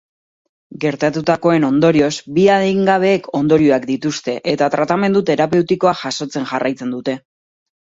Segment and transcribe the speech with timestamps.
[0.85, 2.09] Gertatutakoen ondorioz,
[2.39, 7.23] bi adingabeek ondorioak dituzte eta tratamendu terapeutikoa jasotzen jarraitzen dute.